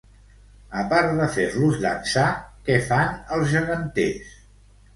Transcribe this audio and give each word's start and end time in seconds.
A 0.83 0.85
part 0.93 1.11
de 1.19 1.27
fer-los 1.35 1.77
dansar, 1.85 2.25
què 2.71 2.81
fan 2.89 3.15
els 3.37 3.55
geganters? 3.55 4.37